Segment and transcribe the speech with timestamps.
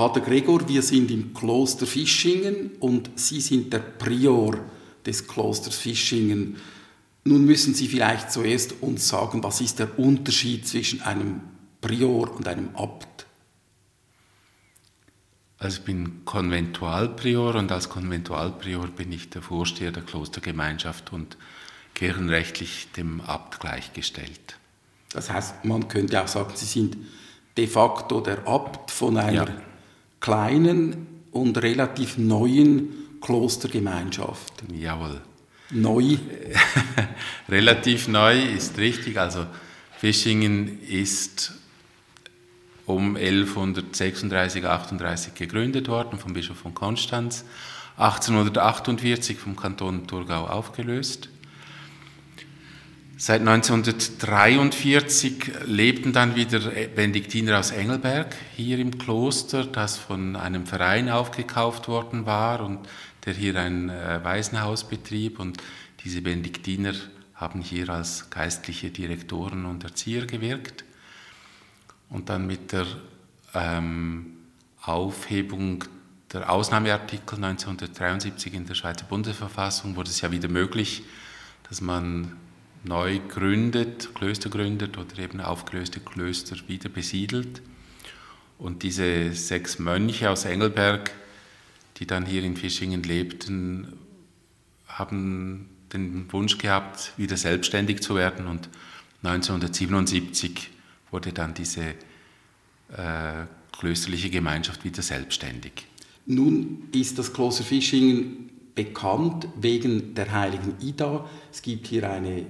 [0.00, 4.58] Pater Gregor, wir sind im Kloster Fischingen und Sie sind der Prior
[5.04, 6.56] des Klosters Fischingen.
[7.24, 11.42] Nun müssen Sie vielleicht zuerst uns sagen, was ist der Unterschied zwischen einem
[11.82, 13.26] Prior und einem Abt?
[15.58, 21.36] Also ich bin Konventualprior und als Konventualprior bin ich der Vorsteher der Klostergemeinschaft und
[21.92, 24.56] kirchenrechtlich dem Abt gleichgestellt.
[25.12, 26.96] Das heißt, man könnte auch sagen, Sie sind
[27.58, 29.69] de facto der Abt von einer ja.
[30.20, 34.52] Kleinen und relativ neuen Klostergemeinschaft.
[34.72, 35.20] Jawohl.
[35.70, 36.16] Neu?
[37.48, 39.18] relativ neu ist richtig.
[39.18, 39.46] Also
[39.98, 41.52] Fischingen ist
[42.86, 47.44] um 1136, 38 gegründet worden vom Bischof von Konstanz,
[47.96, 51.28] 1848 vom Kanton Thurgau aufgelöst.
[53.22, 56.58] Seit 1943 lebten dann wieder
[56.96, 62.78] Benediktiner aus Engelberg hier im Kloster, das von einem Verein aufgekauft worden war und
[63.26, 65.38] der hier ein äh, Waisenhaus betrieb.
[65.38, 65.58] Und
[66.02, 66.94] diese Benediktiner
[67.34, 70.86] haben hier als geistliche Direktoren und Erzieher gewirkt.
[72.08, 72.86] Und dann mit der
[73.52, 74.32] ähm,
[74.80, 75.84] Aufhebung
[76.32, 81.02] der Ausnahmeartikel 1973 in der Schweizer Bundesverfassung wurde es ja wieder möglich,
[81.68, 82.38] dass man
[82.84, 87.62] neu gründet, Klöster gründet oder eben aufgelöste Klöster wieder besiedelt.
[88.58, 91.12] Und diese sechs Mönche aus Engelberg,
[91.96, 93.94] die dann hier in Fischingen lebten,
[94.86, 98.46] haben den Wunsch gehabt, wieder selbstständig zu werden.
[98.46, 98.68] Und
[99.22, 100.70] 1977
[101.10, 101.94] wurde dann diese
[102.92, 105.86] äh, klösterliche Gemeinschaft wieder selbstständig.
[106.26, 108.49] Nun ist das Kloster Fischingen
[108.84, 111.24] bekannt wegen der heiligen Ida.
[111.52, 112.44] Es gibt hier eine, äh,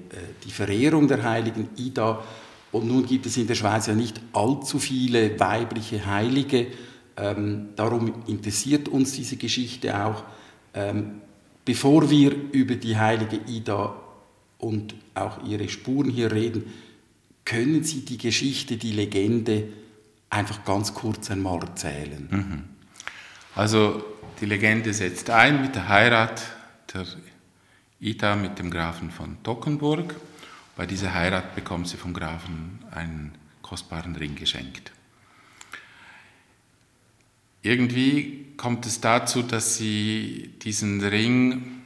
[0.44, 2.22] die Verehrung der heiligen Ida.
[2.72, 6.68] Und nun gibt es in der Schweiz ja nicht allzu viele weibliche Heilige.
[7.16, 10.22] Ähm, darum interessiert uns diese Geschichte auch.
[10.72, 11.20] Ähm,
[11.64, 13.94] bevor wir über die heilige Ida
[14.58, 16.64] und auch ihre Spuren hier reden,
[17.44, 19.64] können Sie die Geschichte, die Legende
[20.28, 22.28] einfach ganz kurz einmal erzählen?
[22.30, 22.79] Mhm.
[23.54, 24.04] Also
[24.40, 26.42] die Legende setzt ein mit der Heirat
[26.94, 27.06] der
[28.00, 30.14] Ida mit dem Grafen von Tockenburg.
[30.76, 34.92] Bei dieser Heirat bekommt sie vom Grafen einen kostbaren Ring geschenkt.
[37.62, 41.82] Irgendwie kommt es dazu, dass sie diesen Ring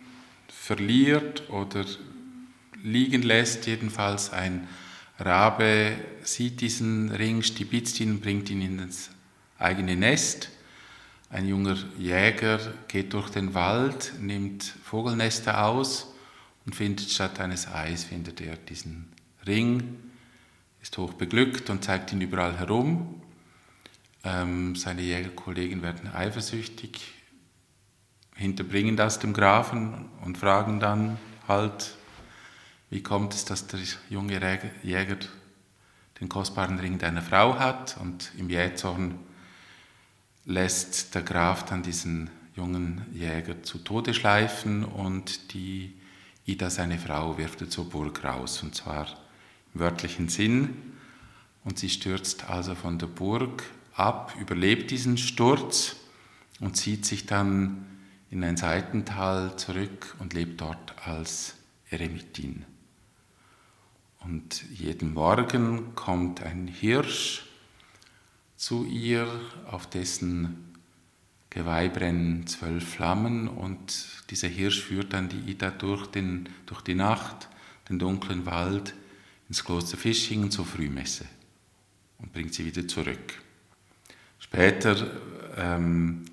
[0.47, 1.85] verliert oder
[2.83, 3.67] liegen lässt.
[3.67, 4.69] Jedenfalls ein
[5.19, 9.11] Rabe sieht diesen Ring, stibitzt ihn und bringt ihn ins
[9.59, 10.51] eigene Nest.
[11.35, 16.15] Ein junger Jäger geht durch den Wald, nimmt Vogelnester aus
[16.65, 19.13] und findet statt eines Eis findet er diesen
[19.45, 19.99] Ring,
[20.81, 23.21] ist hoch beglückt und zeigt ihn überall herum.
[24.23, 27.13] Ähm, seine Jägerkollegen werden eifersüchtig,
[28.37, 31.19] hinterbringen das dem Grafen und fragen dann
[31.49, 31.97] halt,
[32.91, 34.35] wie kommt es, dass der junge
[34.85, 35.17] Jäger
[36.21, 39.19] den kostbaren Ring deiner Frau hat und im Jähzorn
[40.45, 45.95] lässt der Graf dann diesen jungen Jäger zu Tode schleifen und die
[46.47, 49.07] Ida, seine Frau, wirft er zur Burg raus, und zwar
[49.73, 50.93] im wörtlichen Sinn.
[51.65, 53.63] Und sie stürzt also von der Burg
[53.95, 55.97] ab, überlebt diesen Sturz
[56.61, 57.87] und zieht sich dann
[58.31, 61.55] in ein Seitental zurück und lebt dort als
[61.89, 62.67] Eremitin.
[64.21, 67.45] Und jeden Morgen kommt ein Hirsch
[68.65, 69.29] zu ihr,
[69.71, 70.73] auf dessen
[71.51, 76.95] Geweih brennen zwölf Flammen und dieser Hirsch führt dann die Ida durch, den, durch die
[76.95, 77.51] Nacht,
[77.91, 78.95] den dunklen Wald,
[79.51, 81.27] ins Kloster Fischingen zur Frühmesse
[82.21, 83.43] und bringt sie wieder zurück.
[84.39, 85.11] Später
[85.59, 86.25] ähm,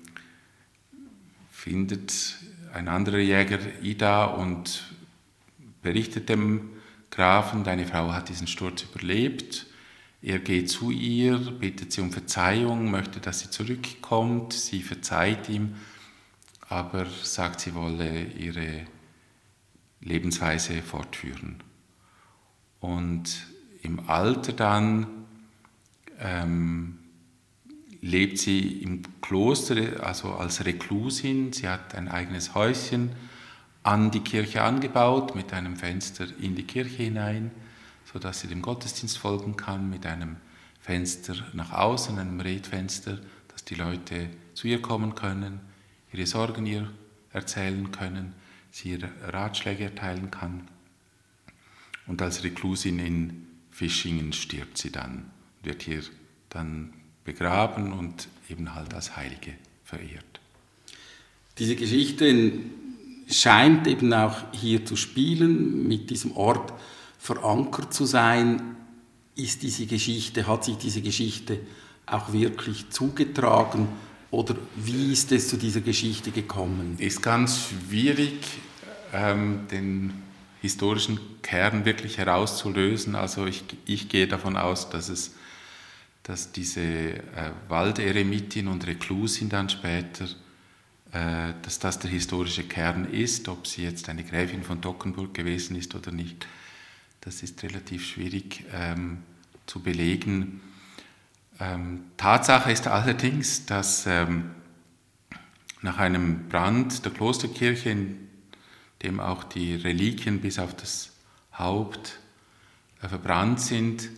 [1.50, 2.38] findet
[2.72, 4.84] ein anderer Jäger Ida und
[5.82, 6.70] berichtet dem
[7.10, 9.66] Grafen, deine Frau hat diesen Sturz überlebt
[10.22, 14.52] er geht zu ihr, bittet sie um Verzeihung, möchte, dass sie zurückkommt.
[14.52, 15.74] Sie verzeiht ihm,
[16.68, 18.86] aber sagt, sie wolle ihre
[20.00, 21.56] Lebensweise fortführen.
[22.78, 23.46] Und
[23.82, 25.08] im Alter dann
[26.20, 26.98] ähm,
[28.00, 31.52] lebt sie im Kloster, also als Reklusin.
[31.52, 33.10] Sie hat ein eigenes Häuschen
[33.82, 37.50] an die Kirche angebaut mit einem Fenster in die Kirche hinein
[38.10, 40.36] sodass sie dem Gottesdienst folgen kann mit einem
[40.80, 43.18] Fenster nach außen, einem Redfenster,
[43.48, 45.60] dass die Leute zu ihr kommen können,
[46.12, 46.90] ihre Sorgen ihr
[47.32, 48.34] erzählen können,
[48.70, 50.68] sie ihre Ratschläge erteilen kann.
[52.06, 55.30] Und als Reklusin in Fischingen stirbt sie dann,
[55.62, 56.02] wird hier
[56.48, 56.92] dann
[57.24, 59.54] begraben und eben halt als Heilige
[59.84, 60.40] verehrt.
[61.58, 62.52] Diese Geschichte
[63.30, 66.72] scheint eben auch hier zu spielen, mit diesem Ort
[67.22, 68.76] verankert zu sein.
[69.36, 71.60] Ist diese Geschichte, hat sich diese Geschichte
[72.04, 73.88] auch wirklich zugetragen
[74.30, 76.96] oder wie ist es zu dieser Geschichte gekommen?
[76.98, 78.40] Ist ganz schwierig,
[79.12, 80.12] ähm, den
[80.60, 83.14] historischen Kern wirklich herauszulösen.
[83.14, 85.32] Also ich, ich gehe davon aus, dass es
[86.24, 90.26] dass diese äh, Walderemitin und Reklusin dann später,
[91.12, 95.74] äh, dass das der historische Kern ist, ob sie jetzt eine Gräfin von Dockenburg gewesen
[95.74, 96.46] ist oder nicht,
[97.22, 99.18] das ist relativ schwierig ähm,
[99.66, 100.60] zu belegen.
[101.60, 104.50] Ähm, Tatsache ist allerdings, dass ähm,
[105.80, 108.28] nach einem Brand der Klosterkirche, in
[109.02, 111.12] dem auch die Reliquien bis auf das
[111.56, 112.18] Haupt
[113.00, 114.10] äh, verbrannt sind,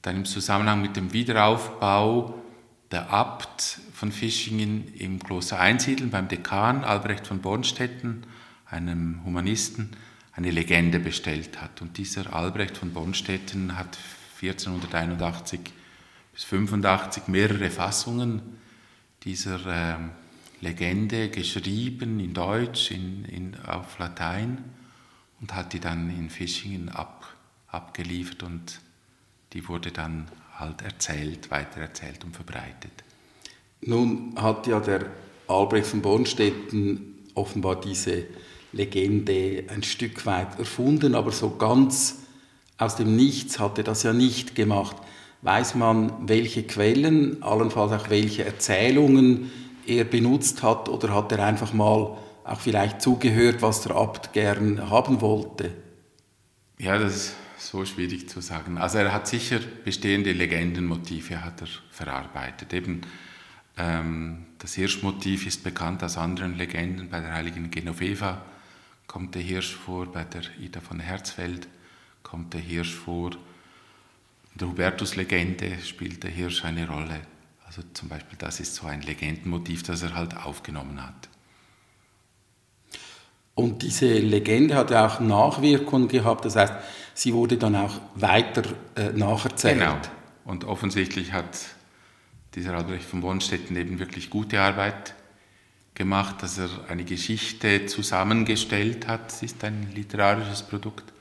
[0.00, 2.42] dann im Zusammenhang mit dem Wiederaufbau
[2.90, 8.24] der Abt von Fischingen im Kloster einsiedeln, beim Dekan Albrecht von Bornstetten,
[8.64, 9.90] einem Humanisten,
[10.38, 11.82] eine Legende bestellt hat.
[11.82, 13.98] Und dieser Albrecht von Bornstetten hat
[14.40, 15.58] 1481
[16.32, 18.40] bis 85 mehrere Fassungen
[19.24, 19.96] dieser äh,
[20.60, 24.62] Legende geschrieben in Deutsch, in, in, auf Latein
[25.40, 27.34] und hat die dann in Fischingen ab,
[27.66, 28.80] abgeliefert und
[29.52, 32.92] die wurde dann halt erzählt, weitererzählt und verbreitet.
[33.80, 35.06] Nun hat ja der
[35.48, 38.24] Albrecht von Bornstetten offenbar diese
[38.78, 42.20] Legende ein Stück weit erfunden, aber so ganz
[42.78, 44.96] aus dem Nichts hat er das ja nicht gemacht.
[45.42, 49.50] Weiß man, welche Quellen, allenfalls auch welche Erzählungen
[49.86, 54.90] er benutzt hat oder hat er einfach mal auch vielleicht zugehört, was der Abt gern
[54.90, 55.72] haben wollte?
[56.78, 58.78] Ja, das ist so schwierig zu sagen.
[58.78, 62.72] Also er hat sicher bestehende Legendenmotive hat er verarbeitet.
[62.72, 63.00] Eben
[63.76, 67.10] ähm, das Hirschmotiv ist bekannt aus anderen Legenden.
[67.10, 68.42] Bei der heiligen Genoveva
[69.08, 71.66] kommt der Hirsch vor, bei der Ida von Herzfeld
[72.22, 73.32] kommt der Hirsch vor.
[74.52, 77.22] In der Hubertus-Legende spielt der Hirsch eine Rolle.
[77.66, 81.28] Also zum Beispiel das ist so ein Legendenmotiv, das er halt aufgenommen hat.
[83.54, 86.74] Und diese Legende hat ja auch Nachwirkungen gehabt, das heißt,
[87.14, 88.62] sie wurde dann auch weiter
[88.94, 89.80] äh, nacherzählt.
[89.80, 89.98] Genau.
[90.44, 91.58] Und offensichtlich hat
[92.54, 95.14] dieser Albrecht von Bonstetten eben wirklich gute Arbeit
[95.98, 99.32] gemacht, dass er eine Geschichte zusammengestellt hat.
[99.32, 101.12] Es ist ein literarisches Produkt.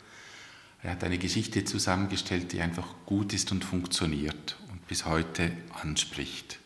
[0.83, 5.51] Er hat eine Geschichte zusammengestellt, die einfach gut ist und funktioniert und bis heute
[5.81, 6.59] anspricht.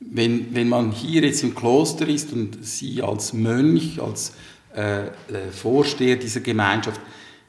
[0.00, 4.34] Wenn, wenn man hier jetzt im Kloster ist und Sie als Mönch, als
[4.74, 5.10] äh, äh,
[5.52, 7.00] Vorsteher dieser Gemeinschaft,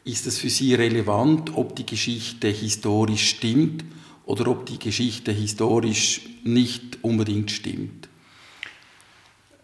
[0.05, 3.83] ist es für Sie relevant, ob die Geschichte historisch stimmt
[4.25, 8.07] oder ob die Geschichte historisch nicht unbedingt stimmt?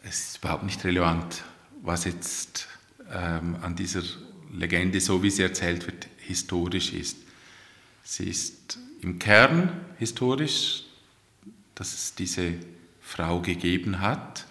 [0.09, 1.43] Es ist überhaupt nicht relevant,
[1.83, 2.67] was jetzt
[3.13, 4.01] ähm, an dieser
[4.51, 7.15] Legende, so wie sie erzählt wird, historisch ist.
[8.01, 9.69] Sie ist im Kern
[9.99, 10.85] historisch,
[11.75, 12.55] dass es diese
[12.99, 14.47] Frau gegeben hat.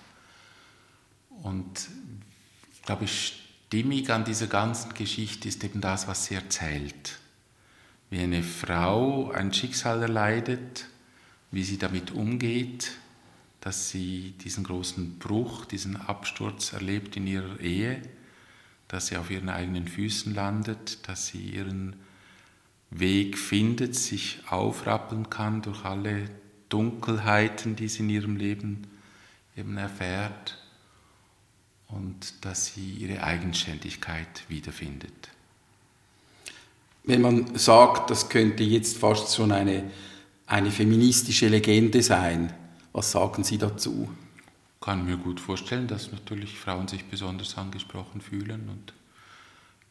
[1.43, 1.89] Und
[2.87, 7.19] glaube ich, stimmig an dieser ganzen Geschichte ist eben das, was sie erzählt.
[8.11, 10.87] Wie eine Frau ein Schicksal erleidet,
[11.51, 12.93] wie sie damit umgeht,
[13.61, 18.01] dass sie diesen großen Bruch, diesen Absturz erlebt in ihrer Ehe,
[18.87, 21.97] dass sie auf ihren eigenen Füßen landet, dass sie ihren
[22.91, 26.31] Weg findet, sich aufrappeln kann durch alle
[26.69, 28.87] Dunkelheiten, die sie in ihrem Leben
[29.57, 30.59] eben erfährt
[31.89, 35.31] und dass sie ihre Eigenständigkeit wiederfindet.
[37.05, 39.91] Wenn man sagt, das könnte jetzt fast schon eine,
[40.47, 42.53] eine feministische Legende sein,
[42.99, 44.09] was sagen Sie dazu?
[44.81, 48.93] Kann mir gut vorstellen, dass natürlich Frauen sich besonders angesprochen fühlen und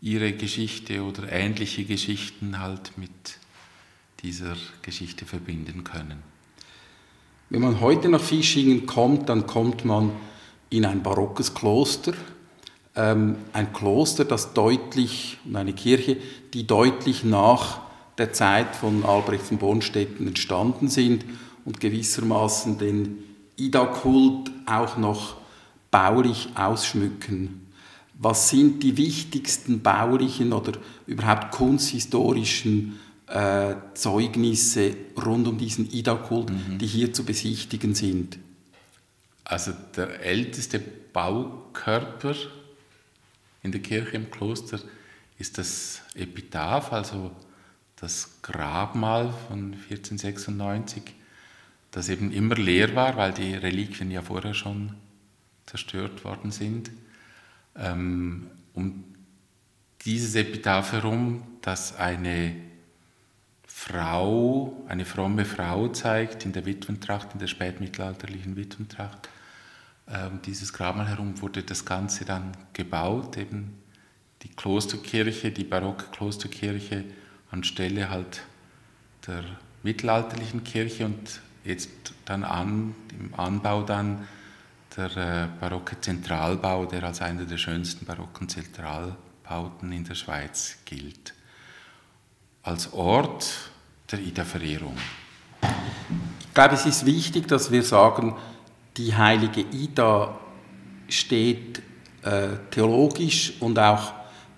[0.01, 3.09] ihre Geschichte oder ähnliche Geschichten halt mit
[4.23, 6.21] dieser Geschichte verbinden können.
[7.49, 10.11] Wenn man heute nach Fischingen kommt, dann kommt man
[10.69, 12.11] in ein barockes Kloster.
[12.93, 16.17] Ähm, ein Kloster, das deutlich, und eine Kirche,
[16.53, 17.79] die deutlich nach
[18.17, 21.23] der Zeit von Albrecht von Bonstetten entstanden sind
[21.67, 23.25] und gewissermaßen den
[23.57, 25.35] Ida-Kult auch noch
[25.91, 27.67] baulich ausschmücken.
[28.13, 30.71] Was sind die wichtigsten baulichen oder
[31.07, 32.97] überhaupt kunsthistorischen
[33.27, 36.77] äh, Zeugnisse rund um diesen Ida-Kult, mhm.
[36.77, 38.39] die hier zu besichtigen sind?
[39.43, 40.81] Also der älteste
[41.11, 42.35] Baukörper
[43.61, 44.79] in der Kirche im Kloster
[45.37, 47.31] ist das Epitaph, also
[47.97, 51.16] das Grabmal von 1496,
[51.97, 54.93] das eben immer leer war, weil die Reliquien ja vorher schon
[55.65, 56.91] zerstört worden sind.
[57.75, 59.03] Ähm, um
[60.05, 62.55] dieses Epitaph herum, das eine
[63.65, 69.29] Frau, eine fromme Frau zeigt in der Witwentracht, in der spätmittelalterlichen Witwentracht.
[70.07, 73.73] Ähm, dieses Grabmal herum wurde das Ganze dann gebaut, eben
[74.43, 77.05] die Klosterkirche, die barocke Klosterkirche
[77.49, 78.43] anstelle halt
[79.25, 79.43] der
[79.81, 81.89] mittelalterlichen Kirche und jetzt
[82.25, 84.27] dann an, im Anbau dann
[84.95, 91.33] der äh, barocke Zentralbau, der als einer der schönsten barocken Zentralbauten in der Schweiz gilt.
[92.63, 93.71] Als Ort
[94.11, 94.97] der Ida-Verehrung.
[96.39, 98.35] Ich glaube, es ist wichtig, dass wir sagen,
[98.95, 100.39] die heilige Ida
[101.07, 101.81] steht
[102.23, 104.13] äh, theologisch und auch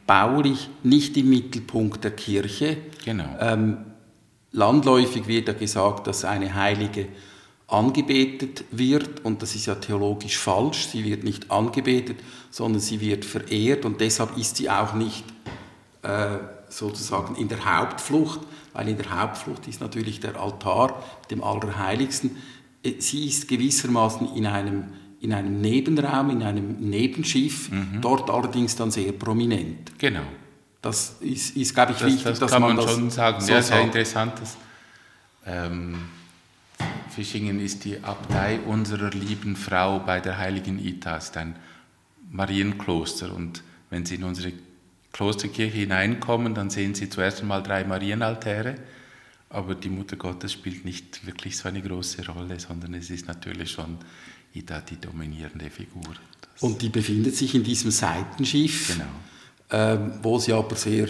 [0.08, 2.78] baulich nicht im Mittelpunkt der Kirche.
[3.04, 3.36] Genau.
[3.40, 3.89] Ähm,
[4.52, 7.08] landläufig wird ja gesagt, dass eine Heilige
[7.68, 10.88] angebetet wird und das ist ja theologisch falsch.
[10.88, 12.18] Sie wird nicht angebetet,
[12.50, 15.24] sondern sie wird verehrt und deshalb ist sie auch nicht
[16.02, 16.38] äh,
[16.70, 18.40] sozusagen in der Hauptflucht,
[18.74, 22.38] weil in der Hauptflucht ist natürlich der Altar dem Allerheiligsten.
[22.84, 24.86] Äh, sie ist gewissermaßen in einem,
[25.22, 28.00] in einem Nebenraum, in einem Nebenschiff, mhm.
[28.02, 30.00] dort allerdings dann sehr prominent.
[30.00, 30.24] Genau.
[30.82, 33.42] Das ist, ist glaube ich, das, wichtig, das dass kann man, man das schon sagen.
[33.42, 33.86] so ja, sehr sagt.
[33.86, 34.34] interessant.
[34.42, 34.58] Dass,
[35.46, 35.96] ähm,
[37.10, 41.56] Fischingen ist die Abtei unserer lieben Frau bei der heiligen Ita, ist ein
[42.32, 43.34] Marienkloster.
[43.34, 44.54] Und wenn Sie in unsere
[45.12, 48.76] Klosterkirche hineinkommen, dann sehen Sie zuerst einmal drei Marienaltäre.
[49.50, 53.72] Aber die Mutter Gottes spielt nicht wirklich so eine große Rolle, sondern es ist natürlich
[53.72, 53.98] schon
[54.54, 56.14] Ida die dominierende Figur.
[56.42, 59.10] Das, Und die befindet sich in diesem Seitenschiff, genau.
[59.72, 61.08] Ähm, wo sie aber sehr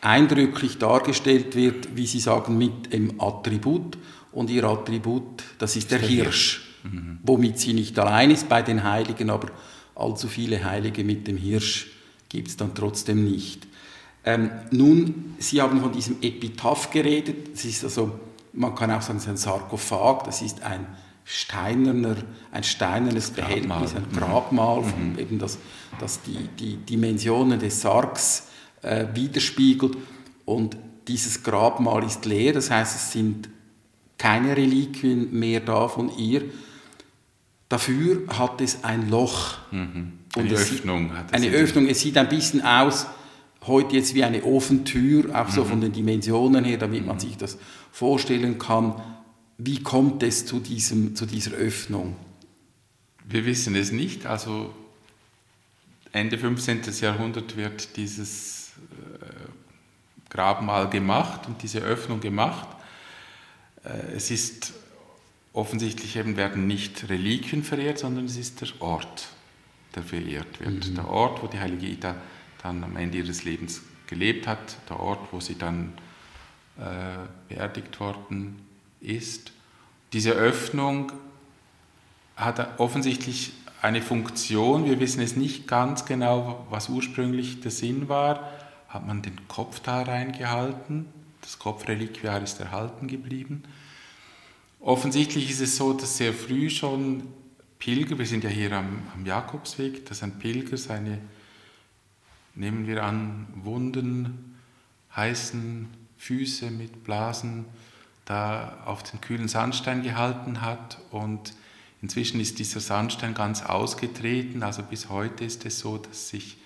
[0.00, 3.98] eindrücklich dargestellt wird, wie Sie sagen, mit dem Attribut.
[4.32, 6.78] Und ihr Attribut, das ist der, der Hirsch,
[7.22, 9.48] womit sie nicht allein ist bei den Heiligen, aber
[9.96, 11.88] allzu viele Heilige mit dem Hirsch
[12.28, 13.66] gibt es dann trotzdem nicht.
[14.24, 17.48] Ähm, nun, Sie haben von diesem Epitaph geredet.
[17.54, 18.18] Es ist also,
[18.52, 20.24] man kann auch sagen, es ist ein Sarkophag.
[20.24, 20.86] Das ist ein
[21.30, 22.16] steinerner,
[22.52, 23.48] ein steinernes Grabmal.
[23.80, 25.58] Behältnis, ein Grabmal, von eben das,
[26.00, 28.48] das die, die Dimensionen des Sargs
[28.80, 29.96] äh, widerspiegelt.
[30.46, 33.50] Und dieses Grabmal ist leer, das heißt, es sind
[34.16, 36.42] keine Reliquien mehr da von ihr.
[37.68, 39.58] Dafür hat es ein Loch.
[39.70, 40.12] Mhm.
[40.34, 41.86] Eine sieht- Öffnung hat es Eine in- Öffnung.
[41.88, 43.06] Es sieht ein bisschen aus,
[43.66, 47.58] heute jetzt wie eine Ofentür, auch so von den Dimensionen her, damit man sich das
[47.92, 48.94] vorstellen kann.
[49.60, 52.14] Wie kommt es zu, diesem, zu dieser Öffnung?
[53.24, 54.24] Wir wissen es nicht.
[54.24, 54.72] Also
[56.12, 56.82] Ende 15.
[57.00, 58.70] Jahrhundert wird dieses
[59.20, 62.68] äh, Grabmal gemacht und diese Öffnung gemacht.
[63.82, 64.74] Äh, es ist
[65.52, 69.30] offensichtlich eben werden nicht Reliquien verehrt, sondern es ist der Ort,
[69.96, 70.96] der verehrt wird.
[70.96, 72.14] Der Ort, wo die heilige Ida
[72.62, 75.94] dann am Ende ihres Lebens gelebt hat, der Ort, wo sie dann
[76.78, 78.67] äh, beerdigt worden
[79.00, 79.52] ist.
[80.12, 81.12] Diese Öffnung
[82.36, 83.52] hat offensichtlich
[83.82, 84.84] eine Funktion.
[84.84, 88.52] Wir wissen es nicht ganz genau, was ursprünglich der Sinn war.
[88.88, 91.06] Hat man den Kopf da reingehalten?
[91.42, 93.62] Das Kopfreliquiar ist erhalten geblieben.
[94.80, 97.24] Offensichtlich ist es so, dass sehr früh schon
[97.78, 101.18] Pilger, wir sind ja hier am, am Jakobsweg, dass ein Pilger seine,
[102.54, 104.56] nehmen wir an, wunden,
[105.14, 107.66] heißen Füße mit Blasen
[108.28, 111.54] da auf den kühlen Sandstein gehalten hat und
[112.02, 116.58] inzwischen ist dieser Sandstein ganz ausgetreten, also bis heute ist es so, dass sich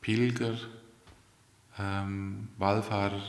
[0.00, 0.56] Pilger,
[1.76, 3.20] ähm, Wallfahrer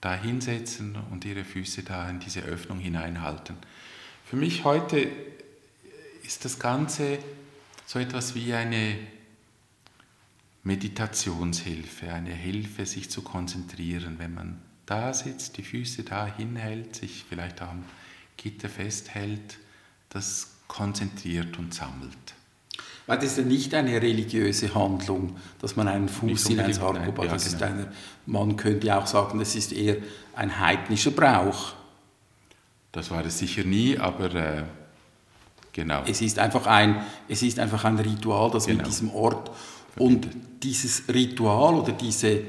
[0.00, 3.56] da hinsetzen und ihre Füße da in diese Öffnung hineinhalten.
[4.24, 5.06] Für mich heute
[6.22, 7.18] ist das Ganze
[7.84, 8.96] so etwas wie eine
[10.62, 17.24] Meditationshilfe, eine Hilfe, sich zu konzentrieren, wenn man da sitzt, die Füße da hinhält, sich
[17.28, 17.84] vielleicht am
[18.36, 19.58] Gitter festhält,
[20.08, 22.34] das konzentriert und sammelt.
[23.06, 27.24] Weil das ist ja nicht eine religiöse Handlung, dass man einen Fuß in ein Sarkophag,
[27.24, 27.72] ja, das ist genau.
[27.72, 27.92] eine,
[28.26, 29.96] man könnte auch sagen, das ist eher
[30.34, 31.72] ein heidnischer Brauch.
[32.92, 34.62] Das war es sicher nie, aber äh,
[35.72, 36.02] genau.
[36.06, 38.88] Es ist einfach ein, es ist einfach ein Ritual, das mit Genau.
[38.88, 39.50] diesem Ort
[39.96, 40.28] und
[40.62, 42.42] dieses Ritual oder diese,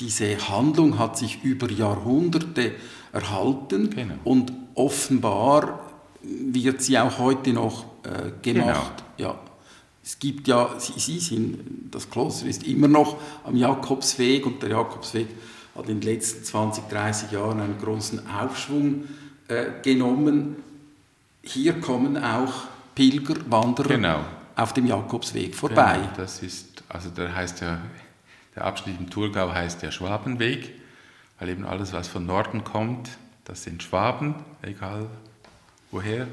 [0.00, 2.72] diese Handlung hat sich über Jahrhunderte
[3.12, 4.14] erhalten Genau.
[4.24, 5.80] und offenbar
[6.22, 9.04] wird sie auch heute noch äh, gemacht.
[9.16, 9.30] Genau.
[9.30, 9.38] Ja.
[10.02, 14.70] Es gibt ja, Sie, Sie sind, das Kloster ist immer noch am Jakobsweg und der
[14.70, 15.28] Jakobsweg
[15.74, 19.04] hat in den letzten 20, 30 Jahren einen großen Aufschwung
[19.48, 20.56] äh, genommen.
[21.42, 22.52] hier kommen auch
[22.94, 24.20] Pilger, Wanderer genau.
[24.56, 25.98] auf dem Jakobsweg vorbei.
[26.02, 27.78] Genau, das ist, also der heißt ja,
[28.56, 30.72] der Abschnitt im Thurgau heißt ja Schwabenweg,
[31.38, 33.10] weil eben alles, was von Norden kommt,
[33.44, 35.08] das sind Schwaben, egal
[35.90, 36.26] woher.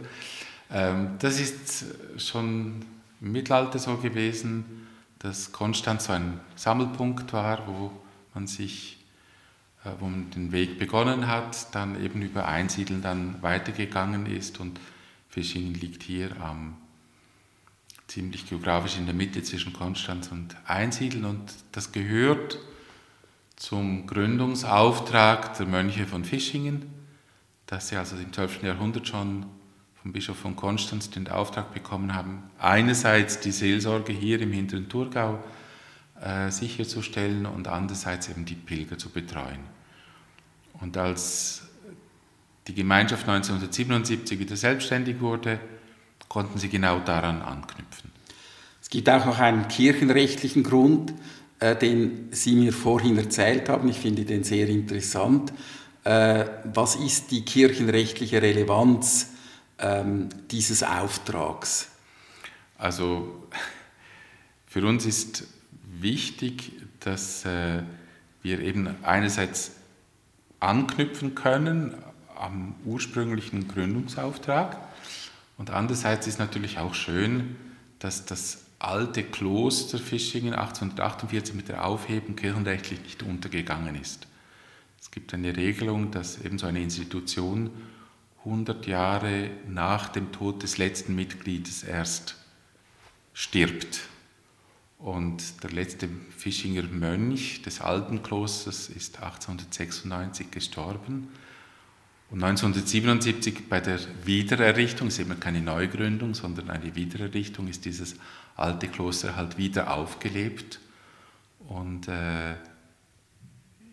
[0.71, 1.85] Ähm, das ist
[2.17, 2.85] schon
[3.19, 4.87] im Mittelalter so gewesen,
[5.19, 7.91] dass Konstanz so ein Sammelpunkt war, wo
[8.33, 8.97] man sich,
[9.83, 14.79] äh, wo man den Weg begonnen hat, dann eben über Einsiedeln dann weitergegangen ist und
[15.29, 16.77] Fischingen liegt hier am
[18.11, 22.59] ziemlich geografisch in der Mitte zwischen Konstanz und Einsiedeln und das gehört
[23.55, 26.91] zum Gründungsauftrag der Mönche von Fischingen,
[27.67, 28.63] dass sie also im 12.
[28.63, 29.45] Jahrhundert schon
[30.01, 35.41] vom Bischof von Konstanz den Auftrag bekommen haben, einerseits die Seelsorge hier im hinteren Thurgau
[36.19, 39.61] äh, sicherzustellen und andererseits eben die Pilger zu betreuen.
[40.81, 41.61] Und als
[42.67, 45.61] die Gemeinschaft 1977 wieder selbstständig wurde,
[46.31, 48.09] konnten sie genau daran anknüpfen.
[48.81, 51.13] Es gibt auch noch einen kirchenrechtlichen Grund,
[51.59, 53.89] äh, den Sie mir vorhin erzählt haben.
[53.89, 55.51] Ich finde den sehr interessant.
[56.05, 59.31] Äh, was ist die kirchenrechtliche Relevanz
[59.77, 61.89] ähm, dieses Auftrags?
[62.77, 63.43] Also
[64.67, 65.43] für uns ist
[65.99, 66.71] wichtig,
[67.01, 67.83] dass äh,
[68.41, 69.71] wir eben einerseits
[70.61, 71.93] anknüpfen können
[72.37, 74.77] am ursprünglichen Gründungsauftrag
[75.61, 77.55] und andererseits ist natürlich auch schön,
[77.99, 84.25] dass das alte Kloster Fischingen 1848 mit der Aufhebung kirchenrechtlich nicht untergegangen ist.
[84.99, 87.69] Es gibt eine Regelung, dass eben so eine Institution
[88.39, 92.37] 100 Jahre nach dem Tod des letzten Mitgliedes erst
[93.35, 93.99] stirbt.
[94.97, 101.27] Und der letzte Fischinger Mönch des alten Klosters ist 1896 gestorben.
[102.31, 108.15] Und 1977 bei der Wiedererrichtung, es ist immer keine Neugründung, sondern eine Wiedererrichtung, ist dieses
[108.55, 110.79] alte Kloster halt wieder aufgelebt
[111.67, 112.55] und äh,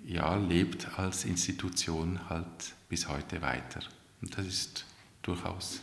[0.07, 2.47] ja, lebt als Institution halt
[2.89, 3.81] bis heute weiter.
[4.23, 4.85] Und das ist
[5.23, 5.81] durchaus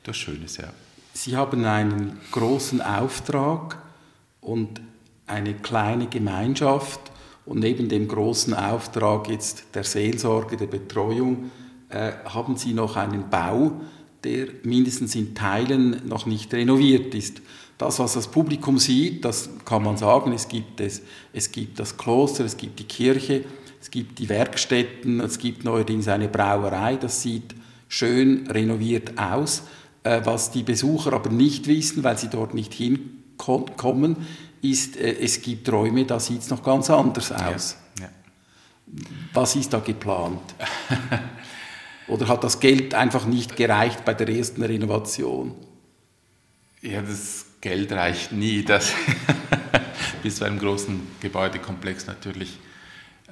[0.00, 0.72] etwas Schönes, ja.
[1.14, 3.76] Sie haben einen großen Auftrag
[4.40, 4.80] und
[5.26, 7.00] eine kleine Gemeinschaft
[7.44, 11.50] und neben dem großen Auftrag jetzt der Seelsorge, der Betreuung,
[11.88, 13.72] äh, haben Sie noch einen Bau,
[14.24, 17.40] der mindestens in Teilen noch nicht renoviert ist.
[17.78, 21.96] Das, was das Publikum sieht, das kann man sagen, es gibt, es, es gibt das
[21.96, 23.44] Kloster, es gibt die Kirche,
[23.80, 27.54] es gibt die Werkstätten, es gibt neuerdings eine Brauerei, das sieht
[27.86, 29.62] schön renoviert aus.
[30.02, 34.16] Äh, was die Besucher aber nicht wissen, weil sie dort nicht hinkommen,
[34.62, 37.76] ist, äh, es gibt Räume, da sieht es noch ganz anders aus.
[37.98, 38.10] Ja, ja.
[39.32, 40.40] Was ist da geplant?
[42.08, 45.54] Oder hat das Geld einfach nicht gereicht bei der ersten Renovation?
[46.80, 48.64] Ja, das Geld reicht nie.
[48.64, 48.92] Das
[50.22, 52.58] bis zu einem großen Gebäudekomplex natürlich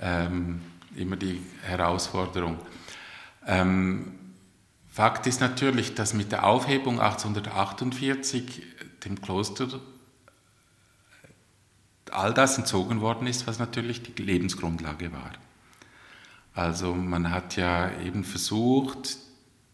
[0.00, 0.60] ähm,
[0.94, 2.58] immer die Herausforderung.
[3.46, 4.12] Ähm,
[4.88, 8.62] Fakt ist natürlich, dass mit der Aufhebung 1848
[9.04, 9.68] dem Kloster
[12.10, 15.32] all das entzogen worden ist, was natürlich die Lebensgrundlage war.
[16.56, 19.18] Also man hat ja eben versucht,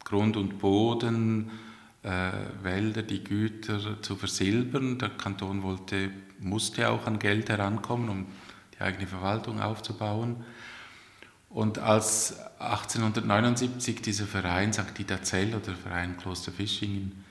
[0.03, 1.53] Grund und Boden,
[2.03, 4.99] äh, Wälder, die Güter zu versilbern.
[4.99, 8.27] Der Kanton wollte, musste auch an Geld herankommen, um
[8.75, 10.45] die eigene Verwaltung aufzubauen.
[11.51, 14.99] Und als 1879 dieser Verein St.
[14.99, 17.25] Ida Zell oder Verein Kloster Fischingen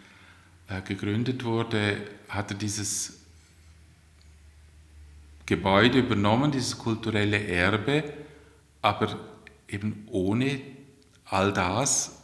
[0.69, 1.97] äh, gegründet wurde,
[2.29, 3.19] hat er dieses
[5.45, 8.05] Gebäude übernommen, dieses kulturelle Erbe,
[8.81, 9.30] aber
[9.71, 10.61] eben ohne
[11.25, 12.17] all das,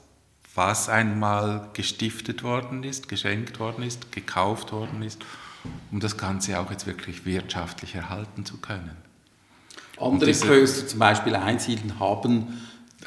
[0.54, 5.24] was einmal gestiftet worden ist, geschenkt worden ist, gekauft worden ist,
[5.92, 8.98] um das Ganze auch jetzt wirklich wirtschaftlich erhalten zu können.
[10.00, 12.48] Andere Klöster, zum Beispiel Einsiedeln, haben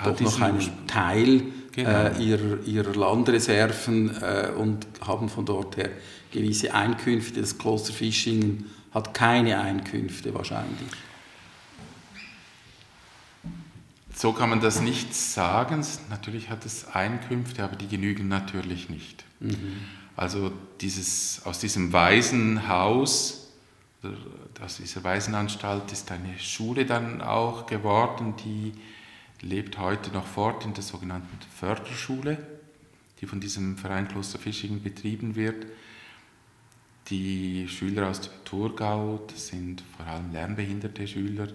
[0.02, 1.90] doch noch einen Teil genau.
[1.90, 5.90] äh, ihrer, ihrer, Landreserven äh, und haben von dort her
[6.32, 7.40] gewisse Einkünfte.
[7.40, 10.88] Das Kloster Fischingen hat keine Einkünfte wahrscheinlich.
[14.20, 15.82] So kann man das nicht sagen.
[16.10, 19.24] Natürlich hat es Einkünfte, aber die genügen natürlich nicht.
[19.40, 19.78] Mhm.
[20.14, 20.52] Also
[20.82, 23.48] dieses, aus diesem Waisenhaus
[24.60, 28.74] aus dieser Waisenanstalt ist eine Schule dann auch geworden, die
[29.40, 32.36] lebt heute noch fort in der sogenannten Förderschule,
[33.22, 35.64] die von diesem Verein Kloster Fischingen betrieben wird.
[37.08, 41.48] Die Schüler aus dem Thurgau, das sind vor allem lernbehinderte Schüler,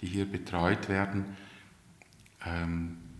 [0.00, 1.36] die hier betreut werden,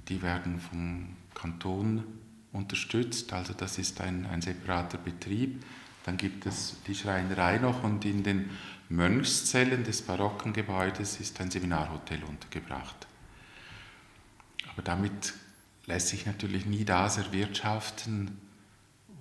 [0.08, 2.04] die werden vom Kanton
[2.52, 3.32] unterstützt.
[3.32, 5.64] Also das ist ein, ein separater Betrieb.
[6.04, 8.50] Dann gibt es die Schreinerei noch und in den
[8.88, 13.06] Mönchszellen des barocken Gebäudes ist ein Seminarhotel untergebracht.
[14.72, 15.34] Aber damit
[15.86, 18.38] lässt sich natürlich nie das erwirtschaften,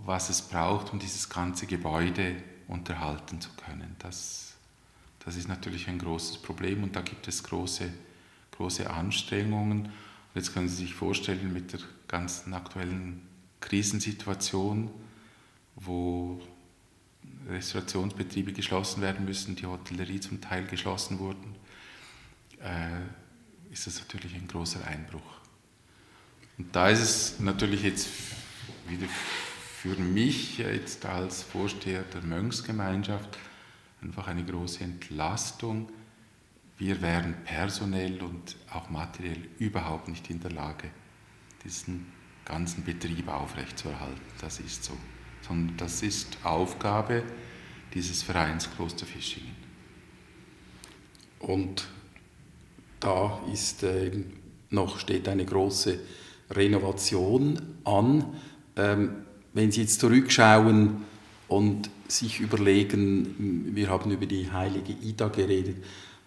[0.04, 2.36] was es braucht, um dieses ganze Gebäude
[2.68, 3.96] unterhalten zu können.
[4.00, 4.54] Das,
[5.24, 7.92] das ist natürlich ein großes Problem und da gibt es große,
[8.58, 9.86] große Anstrengungen.
[9.86, 9.92] Und
[10.36, 13.22] jetzt können Sie sich vorstellen, mit der ganzen aktuellen
[13.60, 14.92] Krisensituation,
[15.76, 16.42] wo
[17.50, 21.56] Restaurationsbetriebe geschlossen werden müssen, die Hotellerie zum Teil geschlossen wurden,
[22.62, 25.22] äh, ist das natürlich ein großer Einbruch.
[26.58, 28.08] Und da ist es natürlich jetzt
[28.88, 33.38] wieder für mich jetzt als Vorsteher der Mönchsgemeinschaft
[34.02, 35.90] einfach eine große Entlastung.
[36.78, 40.90] Wir wären personell und auch materiell überhaupt nicht in der Lage,
[41.64, 42.08] diesen
[42.44, 44.22] ganzen Betrieb aufrechtzuerhalten.
[44.42, 44.94] Das ist so.
[45.42, 47.24] Sondern das ist Aufgabe
[47.94, 49.56] dieses Vereins Kloster Fischingen.
[51.40, 51.88] Und
[53.00, 54.12] da ist äh,
[54.70, 56.00] noch steht eine große
[56.52, 58.26] Renovation an.
[58.76, 61.04] Ähm, wenn Sie jetzt zurückschauen
[61.48, 65.78] und sich überlegen, wir haben über die heilige Ida geredet,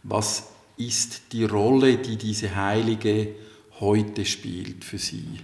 [0.03, 3.35] was ist die Rolle, die diese Heilige
[3.81, 5.41] heute spielt für Sie?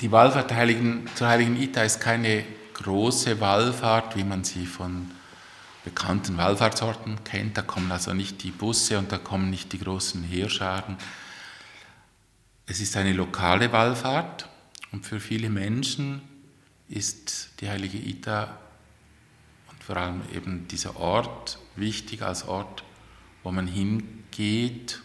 [0.00, 5.12] Die Wallfahrt Heiligen, zur heiligen Ida ist keine große Wallfahrt, wie man sie von
[5.84, 7.56] bekannten Wallfahrtsorten kennt.
[7.56, 10.96] Da kommen also nicht die Busse und da kommen nicht die großen Heerscharen,
[12.66, 14.48] es ist eine lokale Wallfahrt
[14.92, 16.22] und für viele Menschen
[16.92, 18.58] ist die heilige Ida
[19.70, 22.84] und vor allem eben dieser Ort wichtig als Ort,
[23.42, 25.00] wo man hingeht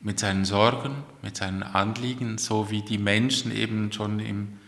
[0.00, 4.58] mit seinen Sorgen, mit seinen Anliegen, so wie die Menschen eben schon im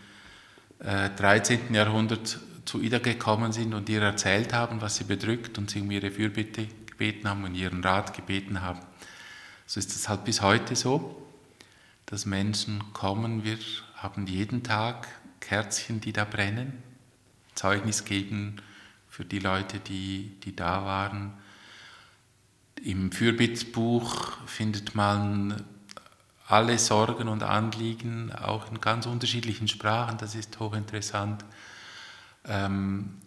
[0.79, 1.73] äh, 13.
[1.73, 5.89] Jahrhundert zu Ida gekommen sind und ihr erzählt haben, was sie bedrückt und sie um
[5.89, 8.79] ihre Fürbitte gebeten haben und ihren Rat gebeten haben.
[9.65, 11.23] So ist es halt bis heute so
[12.05, 13.43] dass Menschen kommen.
[13.43, 13.57] Wir
[13.95, 15.07] haben jeden Tag
[15.43, 16.81] Kerzchen, die da brennen,
[17.53, 18.57] Zeugnis geben
[19.09, 21.33] für die Leute, die, die da waren.
[22.83, 25.63] Im Fürbittbuch findet man
[26.47, 31.45] alle Sorgen und Anliegen, auch in ganz unterschiedlichen Sprachen, das ist hochinteressant.
[32.45, 33.21] Ähm,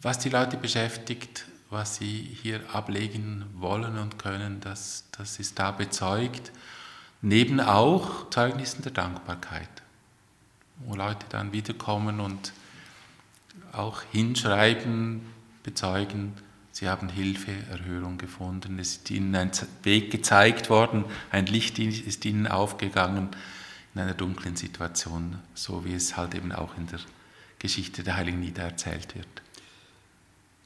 [0.00, 5.70] was die Leute beschäftigt, was sie hier ablegen wollen und können, das, das ist da
[5.70, 6.52] bezeugt
[7.22, 9.81] neben auch Zeugnissen der Dankbarkeit,
[10.78, 12.52] wo Leute dann wiederkommen und
[13.72, 15.22] auch hinschreiben,
[15.62, 16.34] bezeugen,
[16.72, 19.50] sie haben Hilfe, Erhörung gefunden, es ist ihnen ein
[19.82, 23.28] Weg gezeigt worden, ein Licht ist ihnen aufgegangen
[23.94, 27.00] in einer dunklen Situation, so wie es halt eben auch in der
[27.58, 29.28] Geschichte der heiligen Ida erzählt wird.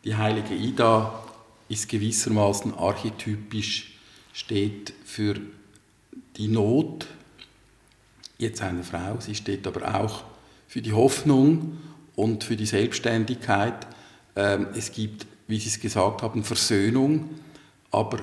[0.04, 1.22] Die heilige Ida
[1.68, 3.92] ist gewissermaßen archetypisch,
[4.32, 5.40] steht für
[6.36, 7.06] die Not
[8.38, 10.24] jetzt einer Frau, sie steht aber auch
[10.66, 11.78] für die Hoffnung
[12.14, 13.86] und für die Selbstständigkeit.
[14.34, 17.30] Ähm, es gibt, wie Sie es gesagt haben, Versöhnung,
[17.90, 18.18] aber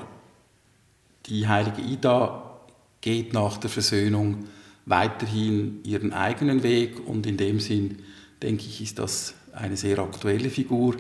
[1.26, 2.60] die heilige Ida
[3.02, 4.45] geht nach der Versöhnung
[4.86, 7.99] weiterhin ihren eigenen Weg und in dem Sinn,
[8.41, 10.95] denke ich, ist das eine sehr aktuelle Figur.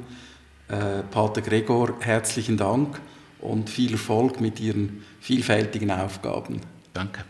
[0.69, 2.99] Äh, Pater Gregor, herzlichen Dank
[3.41, 6.61] und viel Erfolg mit Ihren vielfältigen Aufgaben.
[6.93, 7.25] Danke.